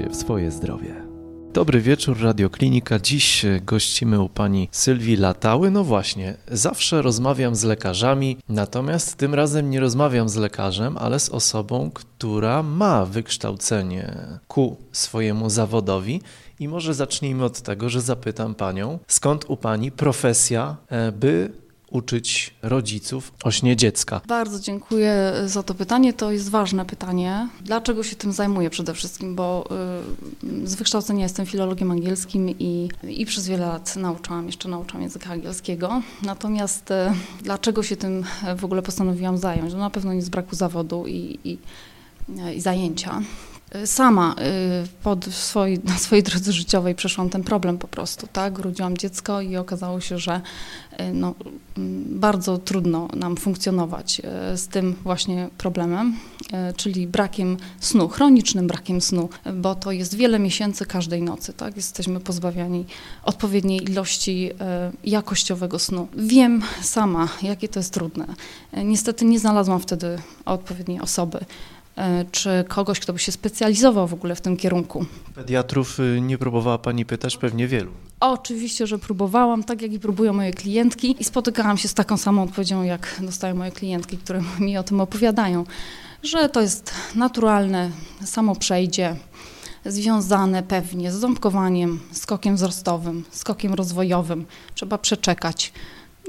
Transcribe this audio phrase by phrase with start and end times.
[0.00, 0.94] się w swoje zdrowie.
[1.52, 2.98] Dobry wieczór, Radioklinika.
[2.98, 5.70] Dziś gościmy u pani Sylwii Latały.
[5.70, 11.28] No właśnie, zawsze rozmawiam z lekarzami, natomiast tym razem nie rozmawiam z lekarzem, ale z
[11.28, 14.14] osobą, która ma wykształcenie
[14.48, 16.20] ku swojemu zawodowi.
[16.60, 21.52] I może zacznijmy od tego, że zapytam panią, skąd u pani profesja, e, by
[21.90, 24.20] uczyć rodziców o śnie dziecka?
[24.26, 26.12] Bardzo dziękuję za to pytanie.
[26.12, 27.48] To jest ważne pytanie.
[27.60, 29.34] Dlaczego się tym zajmuję przede wszystkim?
[29.34, 29.68] Bo
[30.64, 35.30] y, z wykształcenia jestem filologiem angielskim i, i przez wiele lat nauczałam, jeszcze nauczam języka
[35.30, 36.02] angielskiego.
[36.22, 36.94] Natomiast y,
[37.42, 38.24] dlaczego się tym
[38.56, 39.72] w ogóle postanowiłam zająć?
[39.72, 41.58] No na pewno nie z braku zawodu i, i,
[42.56, 43.20] i zajęcia.
[43.84, 44.34] Sama
[44.84, 48.58] y, pod swojej, na swojej drodze życiowej przeszłam ten problem po prostu, tak?
[48.58, 50.40] Urodziłam dziecko i okazało się, że
[51.00, 51.34] y, no,
[51.78, 54.20] mm, bardzo trudno nam funkcjonować
[54.54, 56.16] y, z tym właśnie problemem,
[56.76, 61.76] czyli brakiem snu, chronicznym brakiem snu, bo to jest wiele miesięcy każdej nocy, tak?
[61.76, 62.86] Jesteśmy pozbawiani
[63.22, 64.50] odpowiedniej ilości
[65.04, 66.08] jakościowego snu.
[66.16, 68.26] Wiem sama, jakie to jest trudne.
[68.84, 71.44] Niestety nie znalazłam wtedy odpowiedniej osoby,
[72.30, 75.06] czy kogoś, kto by się specjalizował w ogóle w tym kierunku.
[75.34, 77.36] Pediatrów y, nie próbowała Pani pytać?
[77.36, 77.90] Pewnie wielu.
[78.20, 82.42] Oczywiście, że próbowałam, tak jak i próbują moje klientki i spotykałam się z taką samą
[82.42, 85.64] odpowiedzią, jak dostają moje klientki, które mi o tym opowiadają,
[86.22, 87.90] że to jest naturalne,
[88.24, 89.16] samo przejdzie,
[89.86, 94.46] związane pewnie z ząbkowaniem, skokiem wzrostowym, skokiem rozwojowym.
[94.74, 95.72] Trzeba przeczekać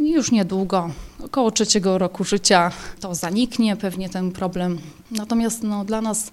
[0.10, 0.90] już niedługo,
[1.24, 4.78] około trzeciego roku życia, to zaniknie pewnie ten problem.
[5.12, 6.32] Natomiast no, dla nas,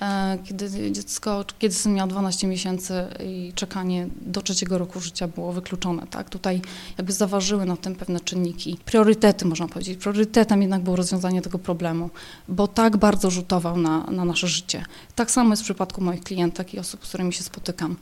[0.00, 5.52] e, kiedy dziecko, kiedy syn miał 12 miesięcy i czekanie do trzeciego roku życia było
[5.52, 6.30] wykluczone, tak?
[6.30, 6.60] Tutaj
[6.98, 8.78] jakby zaważyły na tym pewne czynniki.
[8.84, 9.98] Priorytety, można powiedzieć.
[9.98, 12.10] Priorytetem jednak było rozwiązanie tego problemu,
[12.48, 14.84] bo tak bardzo rzutował na, na nasze życie.
[15.14, 17.96] Tak samo jest w przypadku moich klientek i osób, z którymi się spotykam.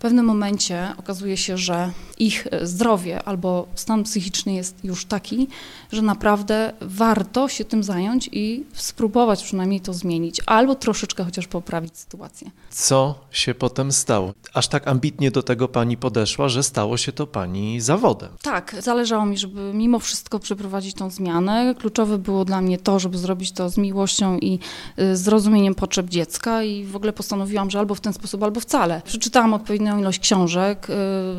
[0.00, 5.48] W pewnym momencie okazuje się, że ich zdrowie albo stan psychiczny jest już taki,
[5.92, 11.98] że naprawdę warto się tym zająć i spróbować przynajmniej to zmienić, albo troszeczkę chociaż poprawić
[11.98, 12.50] sytuację.
[12.70, 14.32] Co się potem stało?
[14.54, 18.28] Aż tak ambitnie do tego pani podeszła, że stało się to pani zawodem.
[18.42, 21.74] Tak, zależało mi, żeby mimo wszystko przeprowadzić tą zmianę.
[21.78, 24.58] Kluczowe było dla mnie to, żeby zrobić to z miłością i
[24.98, 29.02] y, zrozumieniem potrzeb dziecka i w ogóle postanowiłam, że albo w ten sposób, albo wcale.
[29.04, 30.88] Przeczytałam odpowiednio odpowiednią ilość książek,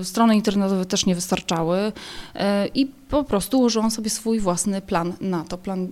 [0.01, 2.39] y, strony internetowe też nie wystarczały y,
[2.75, 5.89] i po prostu ułożyłam sobie swój własny plan na to, plan, y,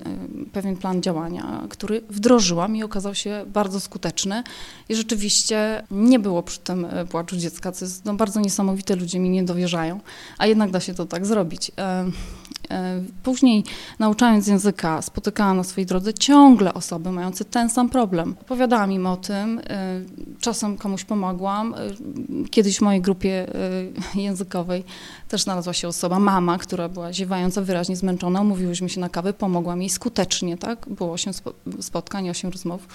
[0.51, 4.43] pewien plan działania, który wdrożyłam i okazał się bardzo skuteczny
[4.89, 9.29] i rzeczywiście nie było przy tym płaczu dziecka, co jest no, bardzo niesamowite, ludzie mi
[9.29, 9.99] nie dowierzają,
[10.37, 11.71] a jednak da się to tak zrobić.
[13.23, 13.63] Później
[13.99, 18.35] nauczając języka spotykałam na swojej drodze ciągle osoby mające ten sam problem.
[18.41, 19.61] Opowiadałam im o tym,
[20.39, 21.75] czasem komuś pomogłam,
[22.51, 23.47] kiedyś w mojej grupie
[24.15, 24.83] językowej
[25.27, 28.41] też znalazła się osoba, mama, która była ziewająca, wyraźnie zmęczona.
[28.41, 30.89] Umówiłyśmy się na kawę, pomogłam jej skutecznie, tak?
[30.89, 31.33] Było osiem
[31.81, 32.87] spotkań, osiem rozmów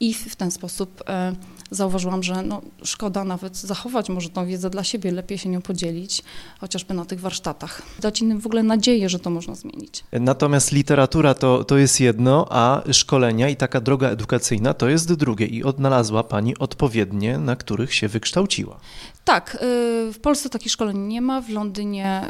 [0.00, 1.34] i w ten sposób e,
[1.70, 6.22] zauważyłam, że no, szkoda nawet zachować może tą wiedzę dla siebie, lepiej się nią podzielić,
[6.60, 7.82] chociażby na tych warsztatach.
[8.00, 10.04] Dać innym w ogóle nadzieję, że to można zmienić.
[10.12, 15.46] Natomiast literatura to, to jest jedno, a szkolenia i taka droga edukacyjna to jest drugie
[15.46, 18.80] i odnalazła Pani odpowiednie, na których się wykształciła.
[19.24, 21.40] Tak, y, w Polsce takich szkoleń nie ma.
[21.40, 22.22] W Londynie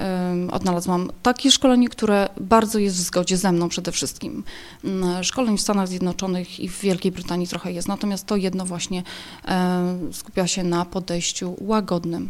[0.52, 4.44] odnalazłam takie szkolenie, które bardzo jest w zgodzie ze mną przede wszystkim.
[4.84, 9.02] Mm, szkoleń w Stanach Zjednoczonych i w Wielkiej Brytanii trochę jest, natomiast to jedno właśnie
[10.10, 12.28] y, skupia się na podejściu łagodnym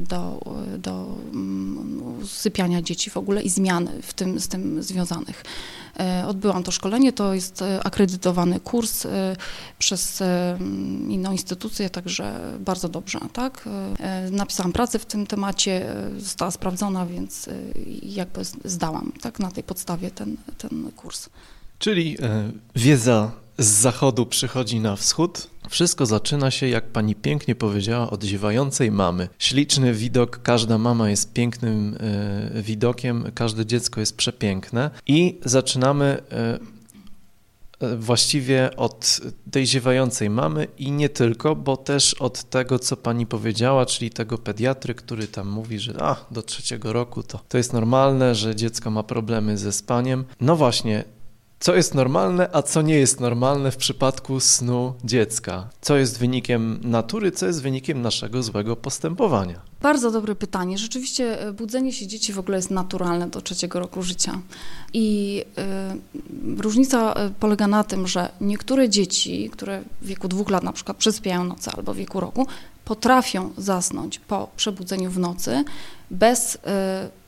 [0.00, 0.40] do,
[0.78, 5.44] do mm, sypiania dzieci w ogóle i zmian w tym, z tym związanych.
[6.00, 9.36] E, odbyłam to szkolenie, to jest e, akredytowany kurs e,
[9.78, 10.22] przez
[11.08, 13.68] inną instytucję, także bardzo dobrze, tak.
[14.30, 17.48] Napisałam pracę w tym temacie, została sprawdzona, więc
[18.02, 21.28] jakby zdałam, tak, na tej podstawie ten, ten kurs.
[21.78, 22.16] Czyli
[22.76, 25.50] wiedza z zachodu przychodzi na wschód.
[25.70, 29.28] Wszystko zaczyna się, jak pani pięknie powiedziała, od ziewającej mamy.
[29.38, 31.94] Śliczny widok, każda mama jest pięknym
[32.56, 36.22] y, widokiem, każde dziecko jest przepiękne i zaczynamy
[37.82, 39.20] y, właściwie od
[39.50, 44.38] tej ziewającej mamy i nie tylko, bo też od tego, co pani powiedziała, czyli tego
[44.38, 48.90] pediatry, który tam mówi, że a, do trzeciego roku to, to jest normalne, że dziecko
[48.90, 50.24] ma problemy ze spaniem.
[50.40, 51.04] No właśnie,
[51.60, 55.68] Co jest normalne, a co nie jest normalne w przypadku snu dziecka?
[55.80, 59.60] Co jest wynikiem natury, co jest wynikiem naszego złego postępowania?
[59.80, 60.78] Bardzo dobre pytanie.
[60.78, 64.40] Rzeczywiście e, budzenie się dzieci w ogóle jest naturalne do trzeciego roku życia.
[64.92, 65.44] I
[66.58, 70.72] y, różnica e, polega na tym, że niektóre dzieci, które w wieku dwóch lat na
[70.72, 72.46] przykład przesypiają noce albo w wieku roku,
[72.84, 75.64] potrafią zasnąć po przebudzeniu w nocy
[76.10, 76.58] bez y,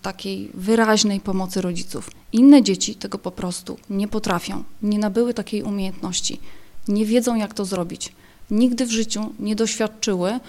[0.02, 2.10] takiej wyraźnej pomocy rodziców.
[2.32, 6.40] Inne dzieci tego po prostu nie potrafią, nie nabyły takiej umiejętności,
[6.88, 8.12] nie wiedzą jak to zrobić.
[8.50, 10.40] Nigdy w życiu nie doświadczyły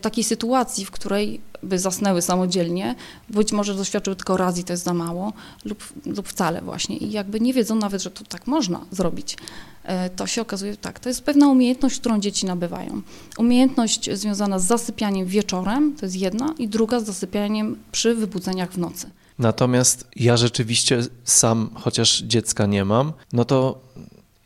[0.00, 2.94] takiej sytuacji, w której by zasnęły samodzielnie,
[3.30, 5.32] być może doświadczyły tylko raz i to jest za mało,
[5.64, 6.96] lub, lub wcale właśnie.
[6.96, 9.36] I jakby nie wiedzą nawet, że to tak można zrobić.
[9.84, 13.02] E, to się okazuje tak, to jest pewna umiejętność, którą dzieci nabywają.
[13.38, 18.78] Umiejętność związana z zasypianiem wieczorem, to jest jedna, i druga z zasypianiem przy wybudzeniach w
[18.78, 19.10] nocy.
[19.38, 23.80] Natomiast ja rzeczywiście sam, chociaż dziecka nie mam, no to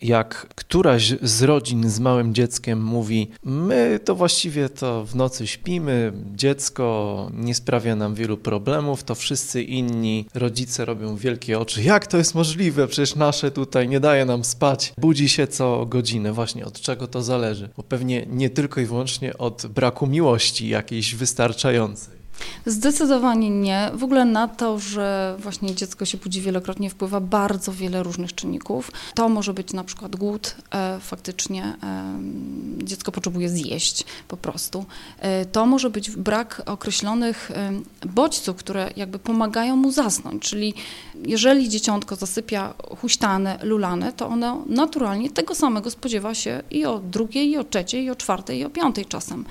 [0.02, 6.12] jak któraś z rodzin z małym dzieckiem mówi, my to właściwie to w nocy śpimy,
[6.34, 11.82] dziecko nie sprawia nam wielu problemów, to wszyscy inni rodzice robią wielkie oczy.
[11.82, 12.86] Jak to jest możliwe?
[12.86, 14.92] Przecież nasze tutaj nie daje nam spać.
[14.98, 16.32] Budzi się co godzinę.
[16.32, 17.68] Właśnie od czego to zależy?
[17.76, 22.16] Bo pewnie nie tylko i wyłącznie od braku miłości jakiejś wystarczającej.
[22.66, 23.90] Zdecydowanie nie.
[23.94, 28.92] W ogóle na to, że właśnie dziecko się budzi wielokrotnie wpływa bardzo wiele różnych czynników.
[29.14, 32.18] To może być na przykład głód, e, faktycznie e,
[32.84, 34.84] dziecko potrzebuje zjeść po prostu.
[35.18, 37.72] E, to może być brak określonych e,
[38.08, 40.74] bodźców, które jakby pomagają mu zasnąć, czyli
[41.24, 47.50] jeżeli dzieciątko zasypia huśtane, lulane, to ono naturalnie tego samego spodziewa się i o drugiej,
[47.50, 49.44] i o trzeciej, i o czwartej, i o piątej czasem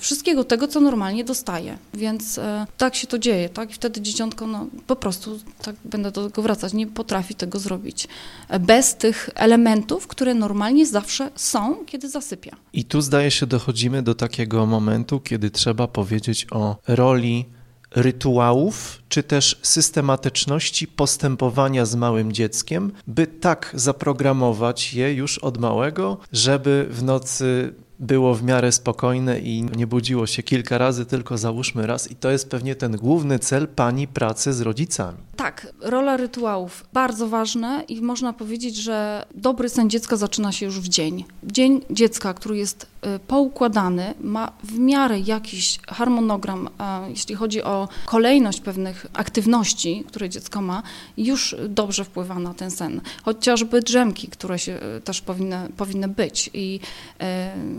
[0.00, 1.78] wszystkiego tego, co normalnie dostaje.
[1.94, 3.70] Więc e, tak się to dzieje, tak?
[3.70, 8.08] I wtedy dzieciątko no, po prostu, tak będę do tego wracać, nie potrafi tego zrobić.
[8.48, 12.56] E, bez tych elementów, które normalnie zawsze są, kiedy zasypia.
[12.72, 17.44] I tu zdaje się dochodzimy do takiego momentu, kiedy trzeba powiedzieć o roli
[17.90, 26.18] rytuałów, czy też systematyczności postępowania z małym dzieckiem, by tak zaprogramować je już od małego,
[26.32, 31.86] żeby w nocy było w miarę spokojne i nie budziło się kilka razy, tylko załóżmy
[31.86, 32.10] raz.
[32.10, 35.18] I to jest pewnie ten główny cel pani pracy z rodzicami.
[35.36, 40.80] Tak, rola rytuałów bardzo ważna i można powiedzieć, że dobry sen dziecka zaczyna się już
[40.80, 41.24] w dzień.
[41.44, 42.86] Dzień dziecka, który jest
[43.26, 46.68] poukładany, ma w miarę jakiś harmonogram,
[47.08, 50.82] jeśli chodzi o kolejność pewnych aktywności, które dziecko ma,
[51.16, 53.00] już dobrze wpływa na ten sen.
[53.22, 56.80] Chociażby drzemki, które się y, też powinny, powinny być i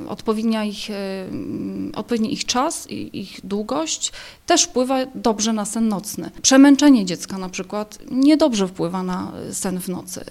[0.05, 0.87] y, odpowiednia ich,
[1.95, 4.11] odpowiedni ich czas i ich długość
[4.45, 6.31] też wpływa dobrze na sen nocny.
[6.41, 10.25] Przemęczenie dziecka na przykład niedobrze wpływa na sen w nocy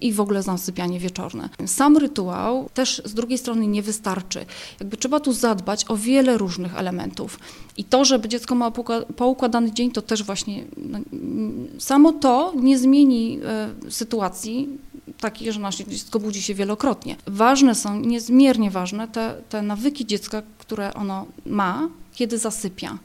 [0.00, 1.48] i w ogóle na sypianie wieczorne.
[1.66, 4.19] Sam rytuał też z drugiej strony nie wystarczy.
[4.80, 7.38] Jakby trzeba tu zadbać o wiele różnych elementów.
[7.76, 8.70] I to, żeby dziecko ma
[9.16, 10.98] poukładany dzień, to też właśnie no,
[11.78, 13.38] samo to nie zmieni
[13.86, 14.68] e, sytuacji
[15.20, 17.16] takiej, że nasze dziecko budzi się wielokrotnie.
[17.26, 22.98] Ważne są, niezmiernie ważne, te, te nawyki dziecka, które ono ma, kiedy zasypia.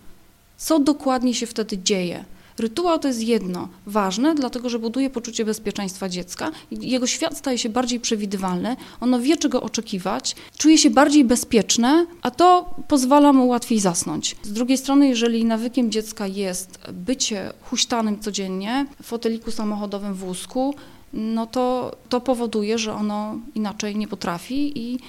[0.58, 2.26] Co dokładnie się wtedy dzieje?
[2.58, 6.52] Rytuał to jest jedno, ważne, dlatego że buduje poczucie bezpieczeństwa dziecka.
[6.72, 12.32] Jego świat staje się bardziej przewidywalny, ono wie, czego oczekiwać, czuje się bardziej bezpieczne, a
[12.32, 14.36] to pozwala mu łatwiej zasnąć.
[14.44, 20.76] Z drugiej strony, jeżeli nawykiem dziecka jest bycie huśtanym codziennie, w foteliku samochodowym, w wózku,
[21.14, 25.00] no to to powoduje, że ono inaczej nie potrafi i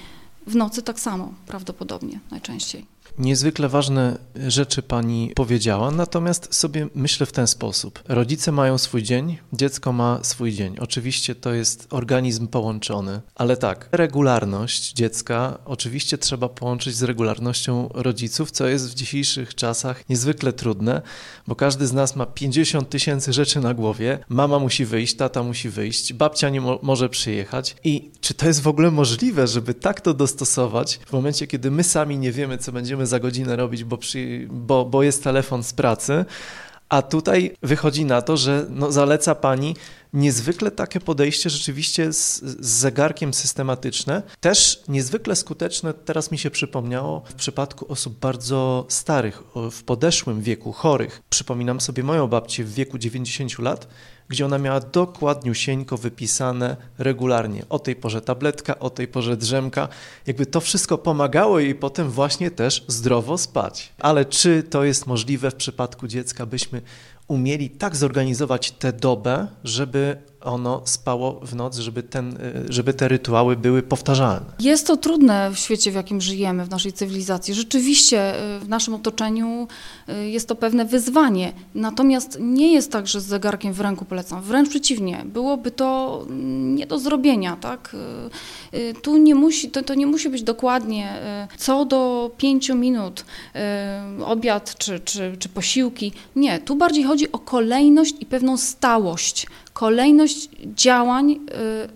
[0.47, 2.85] w nocy tak samo prawdopodobnie najczęściej.
[3.17, 8.03] Niezwykle ważne rzeczy pani powiedziała, natomiast sobie myślę w ten sposób.
[8.07, 10.75] Rodzice mają swój dzień, dziecko ma swój dzień.
[10.79, 18.51] Oczywiście to jest organizm połączony, ale tak, regularność dziecka oczywiście trzeba połączyć z regularnością rodziców,
[18.51, 21.01] co jest w dzisiejszych czasach niezwykle trudne,
[21.47, 24.19] bo każdy z nas ma 50 tysięcy rzeczy na głowie.
[24.29, 27.75] Mama musi wyjść, tata musi wyjść, babcia nie mo może przyjechać.
[27.83, 31.83] I czy to jest w ogóle możliwe, żeby tak to dostosować w momencie, kiedy my
[31.83, 35.73] sami nie wiemy, co będziemy za godzinę robić, bo, przy, bo, bo jest telefon z
[35.73, 36.25] pracy.
[36.89, 39.75] A tutaj wychodzi na to, że no, zaleca pani
[40.13, 44.23] niezwykle takie podejście rzeczywiście z, z, zegarkiem systematyczne.
[44.39, 50.71] Też niezwykle skuteczne, teraz mi się przypomniało, w przypadku osób bardzo starych, w podeszłym wieku,
[50.71, 51.21] chorych.
[51.29, 53.87] Przypominam sobie moją babcię w wieku 90 lat,
[54.29, 57.65] gdzie ona miała dokładniusieńko wypisane regularnie.
[57.69, 59.87] O tej porze tabletka, o tej porze drzemka.
[60.27, 63.93] Jakby to wszystko pomagało jej potem właśnie też zdrowo spać.
[63.99, 66.81] Ale czy to jest możliwe w przypadku dziecka, byśmy
[67.27, 72.37] umieli tak zorganizować tę dobę, żeby ono spało w noc, żeby, ten,
[72.69, 74.45] żeby te rytuały były powtarzalne.
[74.59, 77.53] Jest to trudne w świecie, w jakim żyjemy, w naszej cywilizacji.
[77.53, 79.67] Rzeczywiście w naszym otoczeniu
[80.25, 81.53] jest to pewne wyzwanie.
[81.75, 84.41] Natomiast nie jest tak, że z zegarkiem w ręku polecam.
[84.41, 86.25] Wręcz przeciwnie, byłoby to
[86.75, 87.55] nie do zrobienia.
[87.55, 87.95] Tak?
[89.01, 91.13] Tu nie musi, to, to nie musi być dokładnie
[91.57, 93.25] co do pięciu minut
[94.25, 96.11] obiad czy, czy, czy posiłki.
[96.35, 99.47] Nie, tu bardziej chodzi o kolejność i pewną stałość.
[99.77, 101.37] Kolejność działań y,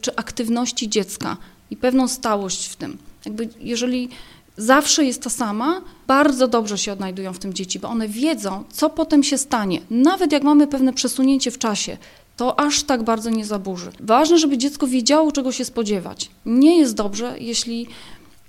[0.01, 1.37] czy aktywności dziecka
[1.71, 2.97] i pewną stałość w tym.
[3.25, 4.09] Jakby jeżeli
[4.57, 8.89] zawsze jest ta sama, bardzo dobrze się odnajdują w tym dzieci, bo one wiedzą, co
[8.89, 9.81] potem się stanie.
[9.89, 11.97] Nawet jak mamy pewne przesunięcie w czasie,
[12.37, 13.91] to aż tak bardzo nie zaburzy.
[13.99, 16.29] Ważne, żeby dziecko wiedziało, czego się spodziewać.
[16.45, 17.87] Nie jest dobrze, jeśli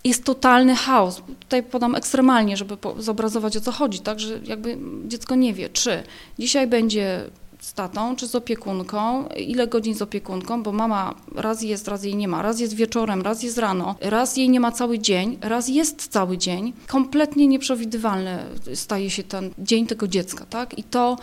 [0.05, 1.23] jest totalny chaos.
[1.41, 6.03] Tutaj podam ekstremalnie, żeby zobrazować o co chodzi, tak, że jakby dziecko nie wie, czy
[6.39, 7.31] dzisiaj będzie
[7.63, 12.17] z tatą, czy z opiekunką, ile godzin z opiekunką, bo mama raz jest, raz jej
[12.17, 15.69] nie ma, raz jest wieczorem, raz jest rano, raz jej nie ma cały dzień, raz
[15.69, 16.73] jest cały dzień.
[16.87, 18.39] Kompletnie nieprzewidywalny
[18.75, 20.79] staje się ten dzień tego dziecka, tak?
[20.79, 21.17] I to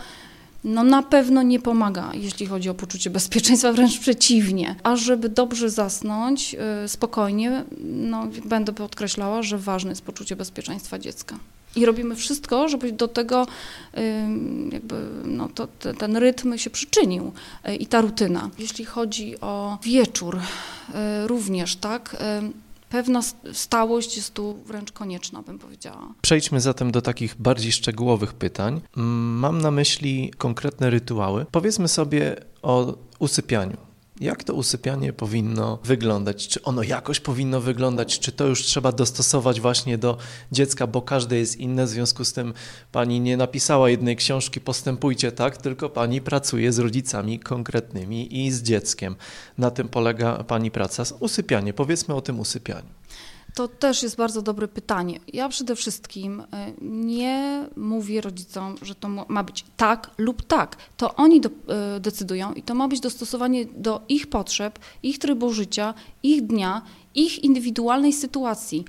[0.64, 4.76] no na pewno nie pomaga, jeśli chodzi o poczucie bezpieczeństwa, wręcz przeciwnie.
[4.82, 11.36] A żeby dobrze zasnąć y, spokojnie, no, będę podkreślała, że ważne jest poczucie bezpieczeństwa dziecka.
[11.76, 13.46] I robimy wszystko, żeby do tego
[14.72, 17.32] jakby, no, to, ten rytm się przyczynił
[17.68, 18.50] y, i ta rutyna.
[18.58, 22.16] Jeśli chodzi o wieczór, y, również, tak,
[22.90, 23.20] pewna
[23.52, 26.14] stałość jest tu wręcz konieczna, bym powiedziała.
[26.22, 28.80] Przejdźmy zatem do takich bardziej szczegółowych pytań.
[28.96, 31.46] Mam na myśli konkretne rytuały.
[31.50, 33.89] Powiedzmy sobie o usypianiu.
[34.20, 36.48] Jak to usypianie powinno wyglądać?
[36.48, 38.18] Czy ono jakoś powinno wyglądać?
[38.18, 40.18] Czy to już trzeba dostosować właśnie do
[40.52, 41.86] dziecka, bo każde jest inne?
[41.86, 42.54] W związku z tym
[42.92, 48.62] pani nie napisała jednej książki Postępujcie tak, tylko pani pracuje z rodzicami konkretnymi i z
[48.62, 49.16] dzieckiem.
[49.58, 51.02] Na tym polega pani praca.
[51.20, 51.72] Usypianie.
[51.72, 52.99] Powiedzmy o tym usypianiu.
[53.54, 55.20] To też jest bardzo dobre pytanie.
[55.32, 60.76] Ja przede wszystkim e, nie mówię rodzicom, że to ma być tak lub tak.
[60.96, 65.52] To oni do, e, decydują i to ma być dostosowanie do ich potrzeb, ich trybu
[65.52, 66.82] życia, ich dnia,
[67.14, 68.84] ich indywidualnej sytuacji.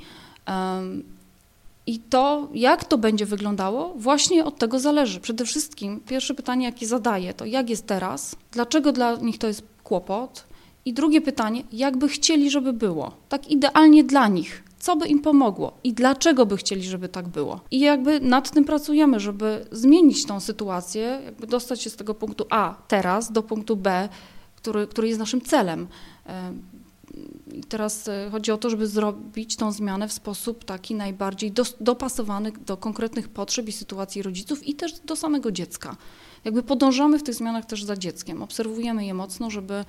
[1.88, 5.20] I to, jak to będzie wyglądało, właśnie od tego zależy.
[5.20, 9.64] Przede wszystkim pierwsze pytanie, jakie zadaję, to jak jest teraz, dlaczego dla nich to jest
[9.84, 10.44] kłopot,
[10.86, 13.12] i drugie pytanie, jak by chcieli, żeby było?
[13.30, 14.64] Tak idealnie dla nich.
[14.80, 17.60] Co by im pomogło i dlaczego by chcieli, żeby tak było?
[17.72, 22.46] I jakby nad tym pracujemy, żeby zmienić tą sytuację, jakby dostać się z tego punktu
[22.50, 24.10] A teraz do punktu B,
[24.56, 25.88] który, który jest naszym celem.
[27.54, 31.64] I teraz e, chodzi o to, żeby zrobić tą zmianę w sposób taki najbardziej do,
[31.80, 35.96] dopasowany do konkretnych potrzeb i sytuacji rodziców i też do samego dziecka.
[36.46, 39.86] Jakby podążamy w tych zmianach też za dzieckiem, obserwujemy je mocno, żeby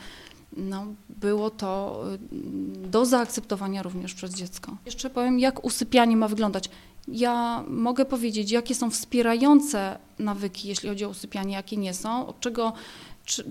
[0.56, 4.76] no, było to y, do zaakceptowania również przez dziecko.
[4.86, 6.70] Jeszcze powiem, jak usypianie ma wyglądać.
[7.08, 12.40] Ja mogę powiedzieć, jakie są wspierające nawyki, jeśli chodzi o usypianie, jakie nie są, od
[12.40, 12.72] czego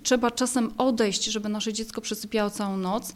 [0.04, 3.14] trzeba czasem odejść, żeby nasze dziecko przesypiało całą noc.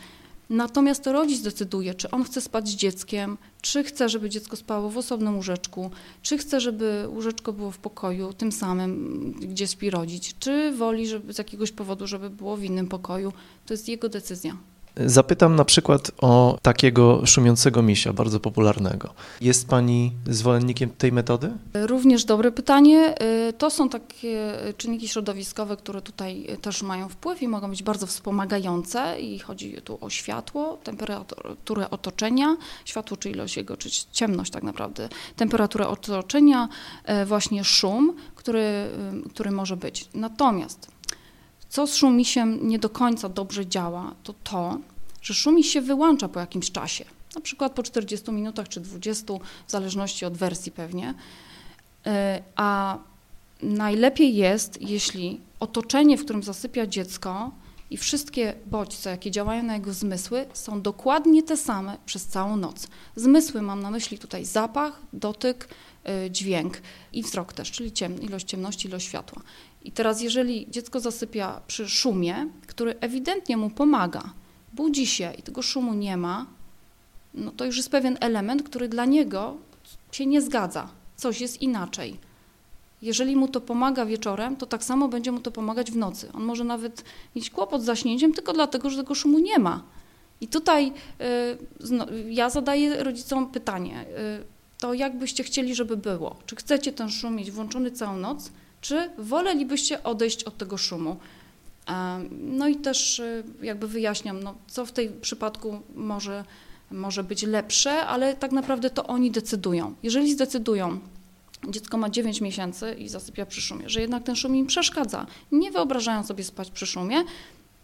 [0.49, 4.89] Natomiast to rodzic decyduje, czy on chce spać z dzieckiem, czy chce, żeby dziecko spało
[4.89, 10.33] w osobnym łóżeczku, czy chce, żeby łóżeczko było w pokoju, tym samym, gdzie śpi rodzic,
[10.39, 13.33] czy woli żeby z jakiegoś powodu, żeby było w innym pokoju.
[13.65, 14.57] To jest jego decyzja.
[14.97, 19.13] Zapytam na przykład o takiego szumiącego misia, bardzo popularnego.
[19.41, 21.51] Jest Pani zwolennikiem tej metody?
[21.73, 23.15] Również dobre pytanie.
[23.49, 28.07] Y, to są takie czynniki środowiskowe, które tutaj też mają wpływ i mogą być bardzo
[28.07, 34.63] wspomagające i chodzi tu o światło, temperaturę otoczenia, światło czy ilość jego, czy ciemność tak
[34.63, 36.69] naprawdę, temperaturę otoczenia,
[37.21, 38.89] y, właśnie szum, który,
[39.25, 40.09] y, który może być.
[40.13, 40.94] Natomiast
[41.75, 44.79] co z szumisiem nie do końca dobrze działa, to to,
[45.21, 47.05] że szumiś się wyłącza po jakimś czasie,
[47.35, 49.33] na przykład po 40 minutach czy 20,
[49.67, 51.13] w zależności od wersji pewnie.
[52.05, 52.97] E, a
[53.61, 57.51] najlepiej jest, jeśli otoczenie, w którym zasypia dziecko
[57.89, 62.87] i wszystkie bodźce, jakie działają na jego zmysły, są dokładnie te same przez całą noc.
[63.15, 65.67] Zmysły mam na myśli tutaj zapach, dotyk,
[66.03, 66.81] e, dźwięk
[67.13, 69.41] i wzrok też, czyli ciem, ilość ciemności, ilość światła.
[69.85, 74.23] I teraz, jeżeli dziecko zasypia przy szumie, który ewidentnie mu pomaga,
[74.73, 76.45] budzi się i tego szumu nie ma,
[77.33, 79.57] no to już jest pewien element, który dla niego
[80.11, 80.89] się nie zgadza.
[81.15, 82.17] Coś jest inaczej.
[83.01, 86.29] Jeżeli mu to pomaga wieczorem, to tak samo będzie mu to pomagać w nocy.
[86.33, 87.03] On może nawet
[87.35, 89.83] mieć kłopot z zaśnięciem tylko dlatego, że tego szumu nie ma.
[90.41, 90.91] I tutaj
[92.11, 94.05] y, ja zadaję rodzicom pytanie,
[94.41, 96.35] y, to jak byście chcieli, żeby było?
[96.45, 98.51] Czy chcecie ten szum mieć włączony całą noc,
[98.87, 101.17] czy wolelibyście odejść od tego szumu?
[102.31, 106.45] No i też y, jakby wyjaśniam, no, co w tej przypadku może,
[106.91, 109.95] może być lepsze, ale tak naprawdę to oni decydują.
[110.03, 110.99] Jeżeli zdecydują,
[111.69, 115.71] dziecko ma 9 miesięcy i zasypia przy szumie, że jednak ten szum im przeszkadza, nie
[115.71, 117.23] wyobrażają sobie spać przy szumie,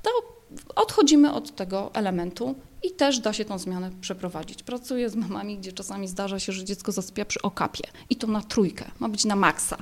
[0.01, 0.10] to
[0.75, 4.63] odchodzimy od tego elementu i też da się tą zmianę przeprowadzić.
[4.63, 8.41] Pracuję z mamami, gdzie czasami zdarza się, że dziecko zasypia przy okapie i to na
[8.41, 9.77] trójkę, ma być na maksa,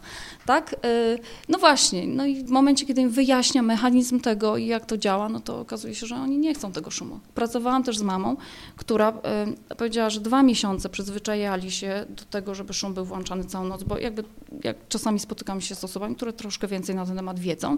[0.45, 0.73] tak?
[0.85, 4.97] Y, no właśnie, no i w momencie, kiedy im wyjaśnia mechanizm tego i jak to
[4.97, 7.19] działa, no to okazuje się, że oni nie chcą tego szumu.
[7.35, 8.37] Pracowałam też z mamą,
[8.75, 9.13] która
[9.71, 13.83] y, powiedziała, że dwa miesiące przyzwyczajali się do tego, żeby szum był włączany całą noc,
[13.83, 14.23] bo jakby
[14.63, 17.77] jak czasami spotykam się z osobami, które troszkę więcej na ten temat wiedzą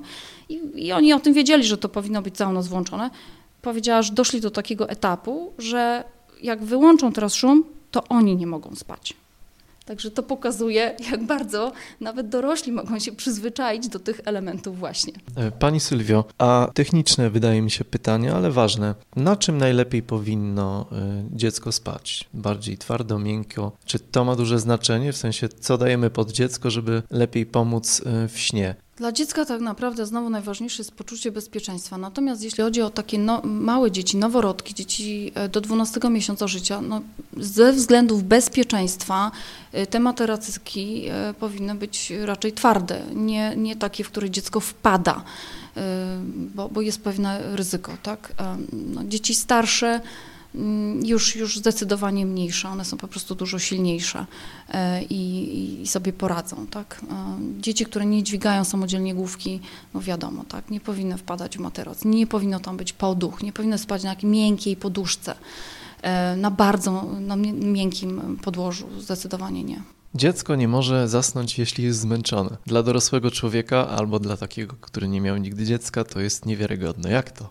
[0.50, 3.10] i, i oni o tym wiedzieli, że to powinno być całą noc włączone,
[3.62, 6.04] powiedziała, że doszli do takiego etapu, że
[6.44, 9.14] jak wyłączą teraz szum, to oni nie mogą spać.
[9.86, 15.14] Także to pokazuje, jak bardzo nawet dorośli mogą się przyzwyczaić do tych elementów właśnie.
[15.36, 18.96] E, pani Sylwio, a techniczne wydaje mi się pytanie, ale ważne.
[19.16, 22.30] Na czym najlepiej powinno e, dziecko spać?
[22.34, 23.72] Bardziej twardo, miękko?
[23.86, 25.14] Czy to ma duże znaczenie?
[25.14, 28.76] W sensie, co dajemy pod dziecko, żeby lepiej pomóc e, w śnie?
[29.02, 31.98] Dla dziecka tak naprawdę znowu najważniejsze jest poczucie bezpieczeństwa.
[31.98, 36.82] Natomiast jeśli chodzi o takie no, małe dzieci, noworodki, dzieci e, do 12 miesiąca życia,
[36.82, 37.02] no,
[37.38, 39.32] ze względów bezpieczeństwa
[39.72, 45.24] e, te materacyki e, powinny być raczej twarde, nie, nie takie, w które dziecko wpada,
[46.56, 47.92] bo, bo jest pewne ryzyko.
[48.04, 48.34] Tak?
[48.74, 50.02] No, dzieci starsze
[51.04, 54.26] już, już zdecydowanie mniejsze, one są po prostu dużo silniejsze
[54.70, 57.02] e, i, i, sobie poradzą, tak.
[57.12, 59.60] E, dzieci, które nie dźwigają samodzielnie główki,
[59.94, 63.78] no wiadomo, tak, nie powinny wpadać w materac, nie powinno tam być poduch, nie powinny
[63.78, 65.36] spać na jakiej miękkiej poduszce,
[66.02, 69.82] e, na bardzo na miękkim podłożu, zdecydowanie nie.
[70.16, 72.58] Dziecko nie może zasnąć, jeśli jest zmęczone.
[72.66, 77.12] Dla dorosłego człowieka albo dla takiego, który nie miał nigdy dziecka, to jest niewiarygodne.
[77.12, 77.50] Jak to?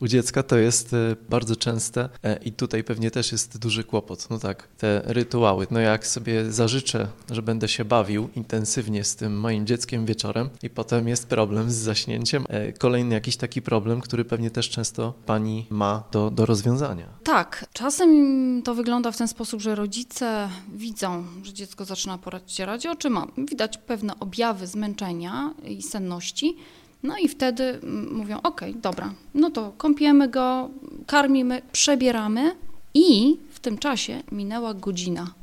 [0.00, 4.30] U dziecka to jest e, bardzo częste e, i tutaj pewnie też jest duży kłopot.
[4.30, 5.66] No tak, te rytuały.
[5.70, 10.70] No jak sobie zażyczę, że będę się bawił intensywnie z tym moim dzieckiem wieczorem i
[10.70, 12.44] potem jest problem z zaśnięciem.
[12.48, 17.06] E, kolejny jakiś taki problem, który pewnie też często pani ma do, do rozwiązania.
[17.24, 23.26] Tak, czasem to wygląda w ten sposób, że rodzice widzą, że dziecko zaczyna poracierać oczyma.
[23.38, 26.56] Widać pewne objawy zmęczenia i senności,
[27.02, 27.80] no i wtedy
[28.12, 30.70] mówią, ok, dobra, no to kąpiemy go,
[31.06, 32.56] karmimy, przebieramy
[32.94, 35.34] i w tym czasie minęła godzina.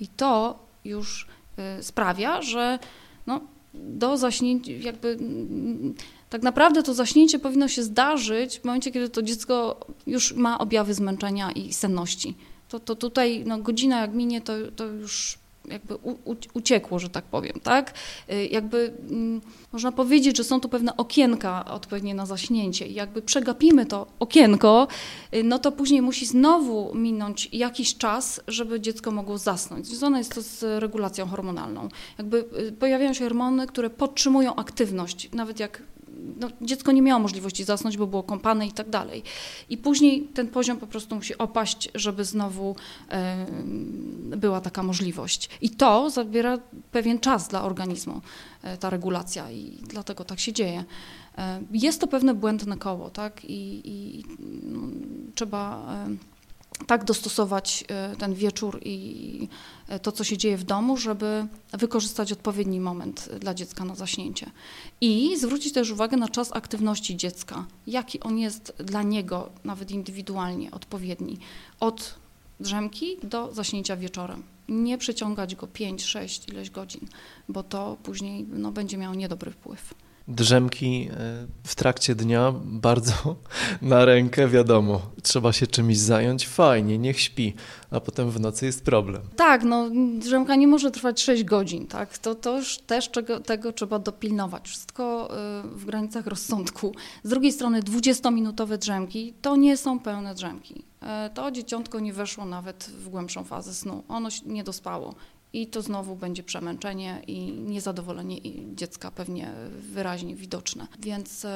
[0.00, 1.26] I to już
[1.78, 2.78] y, sprawia, że
[3.26, 3.40] no,
[3.74, 5.18] do zaśnięcia, jakby
[6.30, 10.94] tak naprawdę to zaśnięcie powinno się zdarzyć w momencie, kiedy to dziecko już ma objawy
[10.94, 12.34] zmęczenia i senności.
[12.68, 15.38] To, to tutaj no, godzina jak minie, to, to już
[15.70, 15.94] jakby
[16.54, 17.94] uciekło, że tak powiem, tak?
[18.32, 19.40] Y, jakby mm,
[19.72, 24.88] można powiedzieć, że są tu pewne okienka odpowiednie na zaśnięcie i jakby przegapimy to okienko,
[25.34, 29.86] y, no to później musi znowu minąć jakiś czas, żeby dziecko mogło zasnąć.
[29.86, 31.88] Związane jest to z regulacją hormonalną.
[32.18, 35.82] Jakby y, pojawiają się hormony, które podtrzymują aktywność, nawet jak
[36.40, 39.22] no, dziecko nie miało możliwości zasnąć, bo było kąpane i tak dalej.
[39.68, 42.76] I później ten poziom po prostu musi opaść, żeby znowu
[44.36, 45.50] była taka możliwość.
[45.60, 46.58] I to zabiera
[46.92, 48.20] pewien czas dla organizmu,
[48.62, 50.84] e, ta regulacja i dlatego tak się dzieje.
[51.38, 53.44] E, jest to pewne błędne koło, tak?
[53.44, 54.24] I, i
[54.62, 54.80] no,
[55.34, 55.86] trzeba
[56.86, 59.48] tak dostosować e, ten wieczór i
[59.88, 64.50] e, to, co się dzieje w domu, żeby wykorzystać odpowiedni moment dla dziecka na zaśnięcie.
[65.00, 70.70] I zwrócić też uwagę na czas aktywności dziecka, jaki on jest dla niego, nawet indywidualnie
[70.70, 71.38] odpowiedni,
[71.80, 72.14] od
[72.60, 74.42] drzemki do zaśnięcia wieczorem.
[74.68, 77.08] Nie przeciągać go 5-6 ileś godzin,
[77.48, 79.94] bo to później no, będzie miało niedobry wpływ
[80.28, 83.14] drzemki e, w trakcie dnia bardzo
[83.82, 87.54] na rękę, wiadomo, trzeba się czymś zająć, fajnie, niech śpi,
[87.90, 89.22] a potem w nocy jest problem.
[89.36, 93.72] Tak, no drzemka nie może trwać 6 godzin, tak, to, to już też czego, tego
[93.72, 96.94] trzeba dopilnować, wszystko e, w granicach rozsądku.
[97.22, 100.82] Z drugiej strony 20-minutowe drzemki to nie są pełne drzemki.
[101.02, 105.14] E, to dzieciątko nie weszło nawet w głębszą fazę snu, ono nie dospało
[105.52, 108.38] i to znowu będzie przemęczenie i niezadowolenie
[108.74, 109.52] dziecka pewnie
[109.92, 110.86] wyraźnie widoczne.
[111.00, 111.46] Więc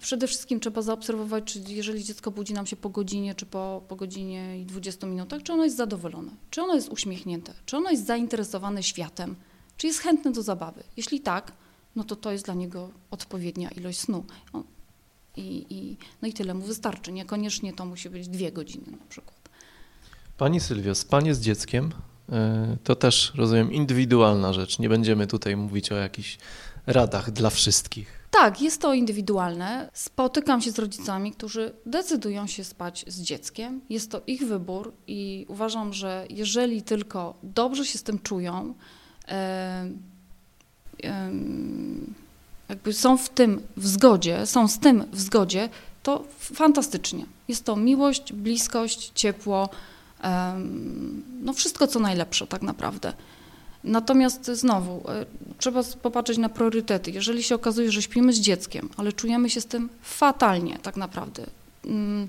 [0.00, 3.96] przede wszystkim trzeba zaobserwować, czy jeżeli dziecko budzi nam się po godzinie, czy po, po
[3.96, 8.06] godzinie i 20 minutach, czy ono jest zadowolone, czy ono jest uśmiechnięte, czy ono jest
[8.06, 9.36] zainteresowane światem,
[9.76, 10.82] czy jest chętne do zabawy.
[10.96, 11.52] Jeśli tak,
[11.96, 14.24] no to to jest dla niego odpowiednia ilość snu.
[15.36, 17.12] I, i, no i tyle mu wystarczy.
[17.12, 19.48] Niekoniecznie to musi być dwie godziny na przykład.
[20.38, 21.92] Pani Sylwio, spanie z dzieckiem
[22.84, 24.78] to też, rozumiem, indywidualna rzecz.
[24.78, 26.38] Nie będziemy tutaj mówić o jakichś
[26.86, 28.24] radach dla wszystkich.
[28.30, 29.90] Tak, jest to indywidualne.
[29.92, 33.80] Spotykam się z rodzicami, którzy decydują się spać z dzieckiem.
[33.90, 38.74] Jest to ich wybór i uważam, że jeżeli tylko dobrze się z tym czują,
[39.28, 39.32] e,
[41.04, 41.30] e,
[42.68, 45.68] jakby są w tym w zgodzie, są z tym w zgodzie,
[46.02, 47.26] to fantastycznie.
[47.48, 49.93] Jest to miłość, bliskość, ciepło, e,
[51.40, 53.12] no wszystko co najlepsze tak naprawdę.
[53.84, 55.26] Natomiast znowu, e,
[55.58, 57.10] trzeba popatrzeć na priorytety.
[57.10, 61.46] Jeżeli się okazuje, że śpimy z dzieckiem, ale czujemy się z tym fatalnie tak naprawdę,
[61.84, 62.28] mm,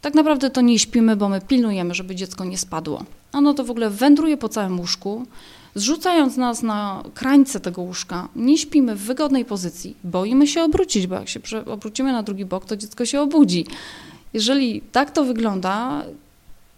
[0.00, 3.04] tak naprawdę to nie śpimy, bo my pilnujemy, żeby dziecko nie spadło.
[3.32, 5.26] Ono to w ogóle wędruje po całym łóżku,
[5.74, 8.28] zrzucając nas na krańce tego łóżka.
[8.36, 12.64] Nie śpimy w wygodnej pozycji, boimy się obrócić, bo jak się obrócimy na drugi bok,
[12.64, 13.66] to dziecko się obudzi.
[14.34, 16.04] Jeżeli tak to wygląda,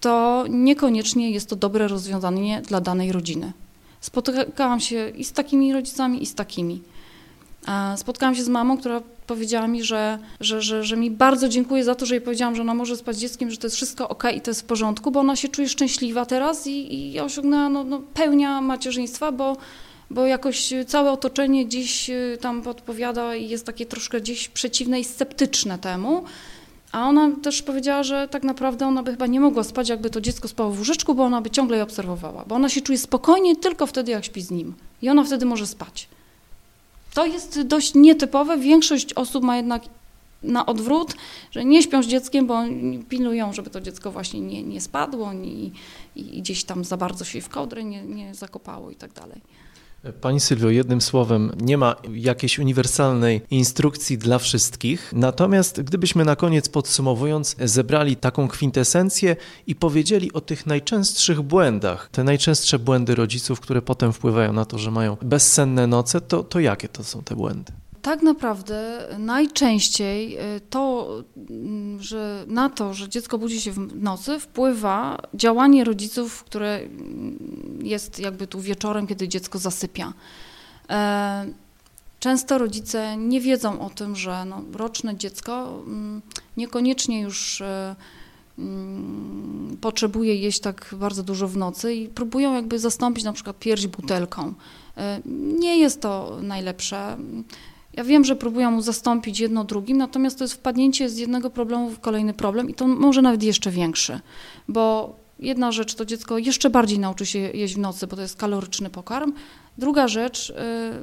[0.04, 3.52] to niekoniecznie jest to dobre rozwiązanie dla danej rodziny.
[4.00, 6.82] Spotykałam się i z takimi rodzicami, i z takimi.
[7.96, 11.94] Spotkałam się z mamą, która powiedziała mi, że, że, że, że mi bardzo dziękuję za
[11.94, 14.24] to, że jej powiedziałam, że ona może spać z dzieckiem, że to jest wszystko ok
[14.36, 17.84] i to jest w porządku, bo ona się czuje szczęśliwa teraz i, i osiągnęła no,
[17.84, 19.56] no, pełnia macierzyństwa, bo,
[20.10, 25.04] bo jakoś całe otoczenie gdzieś y, tam podpowiada i jest takie troszkę gdzieś przeciwne i
[25.04, 26.24] sceptyczne temu.
[26.94, 30.20] A ona też powiedziała, że tak naprawdę ona by chyba nie mogła spać, jakby to
[30.20, 32.44] dziecko spało w łóżeczku, bo ona by ciągle je obserwowała.
[32.44, 34.74] Bo ona się czuje spokojnie tylko wtedy, jak śpi z nim.
[35.02, 36.08] I ona wtedy może spać.
[37.14, 38.58] To jest dość nietypowe.
[38.58, 39.82] Większość osób ma jednak
[40.42, 41.14] na odwrót,
[41.50, 42.62] że nie śpią z dzieckiem, bo
[43.08, 45.72] pilnują, żeby to dziecko właśnie nie, nie spadło i,
[46.16, 49.40] i gdzieś tam za bardzo się w kołdrę nie, nie zakopało i tak dalej.
[50.20, 55.12] Pani Sylwio, jednym słowem, nie ma jakiejś uniwersalnej instrukcji dla wszystkich.
[55.12, 59.36] Natomiast gdybyśmy na koniec podsumowując, zebrali taką kwintesencję
[59.66, 64.78] i powiedzieli o tych najczęstszych błędach, te najczęstsze błędy rodziców, które potem wpływają na to,
[64.78, 67.72] że mają bezsenne noce, to, to jakie to są te błędy?
[68.04, 71.08] Tak naprawdę najczęściej y, to,
[71.50, 77.38] mm, że na to, że dziecko budzi się w nocy, wpływa działanie rodziców, które mm,
[77.82, 80.12] jest jakby tu wieczorem, kiedy dziecko zasypia.
[80.90, 81.46] E,
[82.20, 86.22] często rodzice nie wiedzą o tym, że no, roczne dziecko mm,
[86.56, 87.96] niekoniecznie już e,
[89.80, 94.54] potrzebuje jeść tak bardzo dużo w nocy i próbują jakby zastąpić na przykład pierś butelką.
[94.96, 95.20] E,
[95.58, 97.16] nie jest to najlepsze.
[97.96, 101.90] Ja wiem, że próbują mu zastąpić jedno drugim, natomiast to jest wpadnięcie z jednego problemu
[101.90, 104.20] w kolejny problem i to może nawet jeszcze większy,
[104.68, 108.36] bo jedna rzecz to dziecko jeszcze bardziej nauczy się jeść w nocy, bo to jest
[108.36, 109.32] kaloryczny pokarm,
[109.78, 110.54] Druga rzecz, y,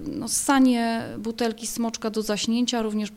[0.08, 3.12] no, ssanie butelki smoczka do zaśnięcia również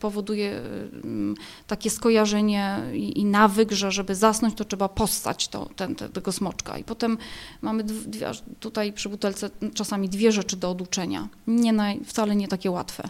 [0.00, 1.34] powoduje y,
[1.66, 6.78] takie skojarzenie i, i nawyk, że żeby zasnąć, to trzeba postać to, ten, tego smoczka.
[6.78, 7.18] I potem
[7.62, 8.30] mamy dwie,
[8.60, 11.28] tutaj przy butelce czasami dwie rzeczy do oduczenia.
[11.46, 13.08] Nie naj, wcale nie takie łatwe.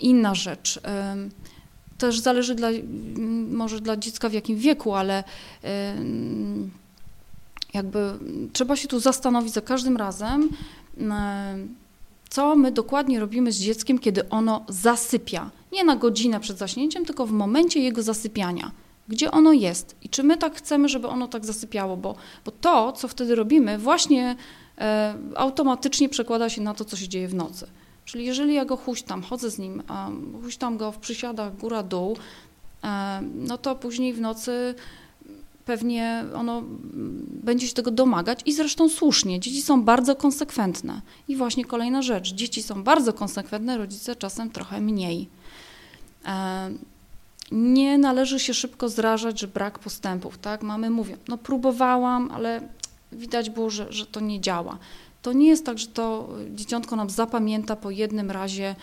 [0.00, 0.80] Inna rzecz
[1.98, 2.68] też zależy dla,
[3.50, 5.24] może dla dziecka w jakim wieku, ale
[7.74, 8.12] jakby
[8.52, 10.48] trzeba się tu zastanowić za każdym razem,
[12.28, 15.50] co my dokładnie robimy z dzieckiem, kiedy ono zasypia.
[15.72, 18.70] Nie na godzinę przed zaśnięciem, tylko w momencie jego zasypiania.
[19.08, 22.92] Gdzie ono jest i czy my tak chcemy, żeby ono tak zasypiało, bo, bo to,
[22.92, 24.36] co wtedy robimy, właśnie
[24.78, 27.66] e, automatycznie przekłada się na to, co się dzieje w nocy.
[28.06, 29.82] Czyli jeżeli ja go huśtam, chodzę z nim,
[30.42, 32.16] huśtam go w przysiadach góra-dół,
[33.34, 34.74] no to później w nocy
[35.64, 36.62] pewnie ono
[37.28, 39.40] będzie się tego domagać i zresztą słusznie.
[39.40, 41.00] Dzieci są bardzo konsekwentne.
[41.28, 42.34] I właśnie kolejna rzecz.
[42.34, 45.28] Dzieci są bardzo konsekwentne, rodzice czasem trochę mniej.
[47.52, 50.62] Nie należy się szybko zrażać, że brak postępów, tak?
[50.62, 52.60] Mamy mówią, no próbowałam, ale
[53.12, 54.78] widać było, że, że to nie działa.
[55.26, 58.74] To nie jest tak, że to dzieciątko nam zapamięta po jednym razie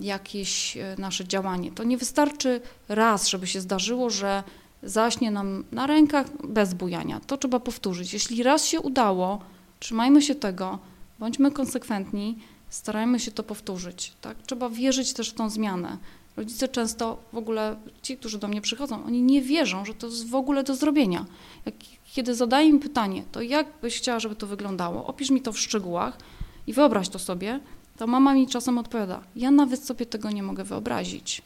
[0.00, 1.72] jakieś e, nasze działanie.
[1.72, 4.42] To nie wystarczy raz, żeby się zdarzyło, że
[4.82, 7.20] zaśnie nam na rękach bez bujania.
[7.26, 8.12] To trzeba powtórzyć.
[8.12, 9.38] Jeśli raz się udało,
[9.80, 10.78] trzymajmy się tego,
[11.18, 14.12] bądźmy konsekwentni, starajmy się to powtórzyć.
[14.20, 14.36] Tak?
[14.46, 15.96] Trzeba wierzyć też w tą zmianę.
[16.36, 20.28] Rodzice często w ogóle, ci, którzy do mnie przychodzą, oni nie wierzą, że to jest
[20.28, 21.26] w ogóle do zrobienia.
[21.66, 21.74] Jak,
[22.12, 25.06] kiedy zadaję im pytanie, to jak byś chciała, żeby to wyglądało?
[25.06, 26.18] Opisz mi to w szczegółach
[26.66, 27.60] i wyobraź to sobie,
[27.96, 31.42] to mama mi czasem odpowiada, ja nawet sobie tego nie mogę wyobrazić.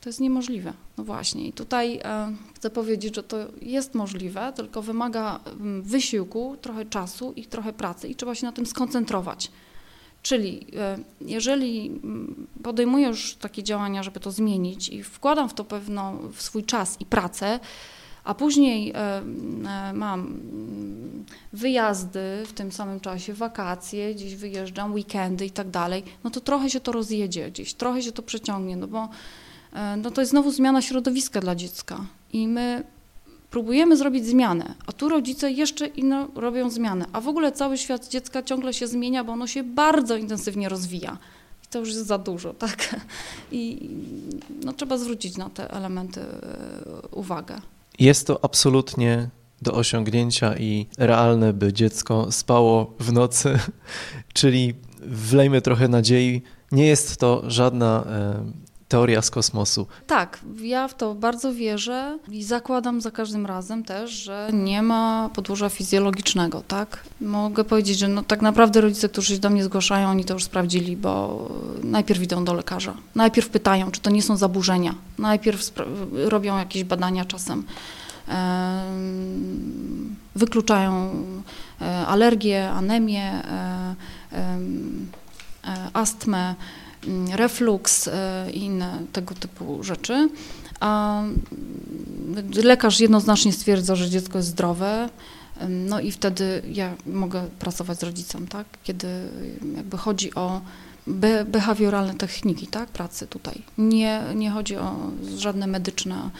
[0.00, 0.72] To jest niemożliwe.
[0.98, 1.48] No właśnie.
[1.48, 7.32] I tutaj e, chcę powiedzieć, że to jest możliwe, tylko wymaga mm, wysiłku, trochę czasu
[7.36, 9.50] i trochę pracy i trzeba się na tym skoncentrować.
[10.22, 15.64] Czyli e, jeżeli mm, podejmuję już takie działania, żeby to zmienić i wkładam w to
[15.64, 17.60] pewno w swój czas i pracę,
[18.24, 19.22] a później e,
[19.94, 20.40] mam
[21.52, 26.70] wyjazdy w tym samym czasie, wakacje, gdzieś wyjeżdżam, weekendy i tak dalej, no to trochę
[26.70, 29.08] się to rozjedzie gdzieś, trochę się to przeciągnie, no bo
[29.96, 32.00] no to jest znowu zmiana środowiska dla dziecka
[32.32, 32.84] i my
[33.52, 38.08] próbujemy zrobić zmianę, a tu rodzice jeszcze inno robią zmianę, a w ogóle cały świat
[38.08, 41.18] dziecka ciągle się zmienia, bo ono się bardzo intensywnie rozwija.
[41.64, 43.00] I to już jest za dużo, tak?
[43.52, 43.90] I
[44.64, 46.26] no, trzeba zwrócić na te elementy e,
[47.10, 47.60] uwagę.
[47.98, 49.30] Jest to absolutnie
[49.62, 53.58] do osiągnięcia i realne, by dziecko spało w nocy,
[54.34, 54.74] czyli
[55.06, 56.42] wlejmy trochę nadziei.
[56.72, 58.52] Nie jest to żadna e,
[58.92, 59.86] teoria z kosmosu.
[60.06, 65.30] Tak, ja w to bardzo wierzę i zakładam za każdym razem też, że nie ma
[65.34, 67.04] podłoża fizjologicznego, tak?
[67.20, 70.44] Mogę powiedzieć, że no, tak naprawdę rodzice, którzy się do mnie zgłaszają, oni to już
[70.44, 71.48] sprawdzili, bo
[71.82, 75.72] najpierw idą do lekarza, najpierw pytają, czy to nie są zaburzenia, najpierw
[76.28, 77.64] robią jakieś badania czasem.
[80.36, 81.10] Wykluczają
[81.80, 83.94] e, alergię, anemię, e,
[84.32, 86.54] e, astmę,
[87.32, 90.28] refluks e, i inne tego typu rzeczy.
[90.80, 91.22] A
[92.62, 95.08] lekarz jednoznacznie stwierdza, że dziecko jest zdrowe,
[95.68, 98.66] no i wtedy ja mogę pracować z rodzicem, tak?
[98.84, 99.08] Kiedy
[99.76, 100.60] jakby chodzi o
[101.06, 102.88] be behawioralne techniki, tak?
[102.88, 103.62] Pracy tutaj.
[103.78, 104.96] Nie, nie chodzi o
[105.36, 106.30] żadne medyczne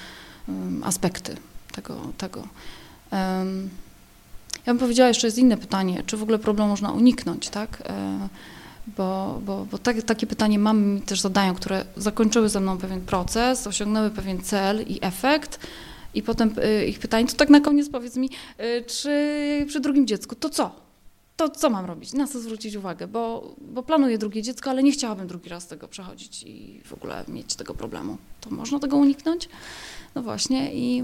[0.83, 1.37] aspekty
[1.73, 1.97] tego.
[2.19, 2.49] tego.
[4.67, 7.83] Ja bym powiedziała, jeszcze jest inne pytanie, czy w ogóle problem można uniknąć, tak?
[8.87, 13.01] Bo, bo, bo tak, takie pytanie mamy mi też zadają, które zakończyły ze mną pewien
[13.01, 15.61] proces, osiągnęły pewien cel i efekt.
[16.15, 19.11] I potem y, ich pytanie, to tak na koniec powiedz mi, y, czy
[19.69, 20.83] przy drugim dziecku, to co?
[21.37, 22.13] To co mam robić?
[22.13, 23.09] Na co zwrócić uwagę?
[23.09, 27.25] Bo, bo planuję drugie dziecko, ale nie chciałabym drugi raz tego przechodzić i w ogóle
[27.29, 28.17] mieć tego problemu.
[28.41, 29.49] To można tego uniknąć?
[30.15, 31.03] No właśnie i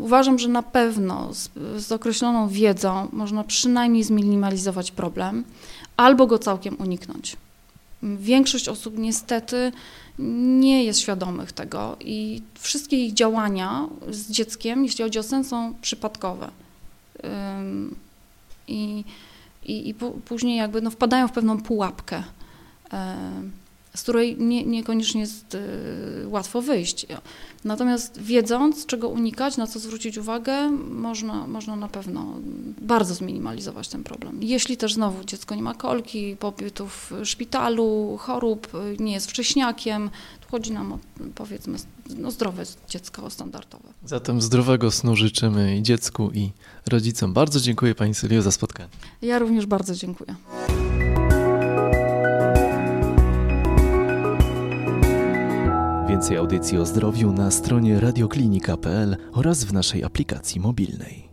[0.00, 5.44] Uważam, że na pewno z, z, określoną wiedzą można przynajmniej zminimalizować problem
[5.96, 7.36] albo go całkiem uniknąć.
[8.02, 9.72] Większość osób niestety
[10.58, 15.74] nie jest świadomych tego i wszystkie ich działania z dzieckiem, jeśli chodzi o sens, są
[15.82, 16.50] przypadkowe.
[18.68, 19.04] I,
[19.64, 22.22] i, i później jakby no wpadają w pewną pułapkę
[23.94, 27.06] z której nie, niekoniecznie jest y, łatwo wyjść.
[27.64, 32.26] Natomiast wiedząc, czego unikać, na co zwrócić uwagę, można, można na pewno
[32.80, 34.38] bardzo zminimalizować ten problem.
[34.42, 40.10] Jeśli też znowu dziecko nie ma kolki, pobytu w szpitalu, chorób, y, nie jest wcześniakiem,
[40.40, 40.98] tu chodzi nam o
[41.34, 41.78] powiedzmy
[42.18, 43.88] no, zdrowe dziecko standardowe.
[44.04, 46.50] Zatem zdrowego snu życzymy i dziecku, i
[46.86, 47.32] rodzicom.
[47.32, 48.88] Bardzo dziękuję Pani Sylwio za spotkanie.
[49.22, 50.34] Ja również bardzo dziękuję.
[56.22, 61.31] Więcej audycji o zdrowiu na stronie radioklinika.pl oraz w naszej aplikacji mobilnej.